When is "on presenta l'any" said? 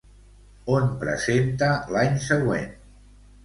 0.75-2.19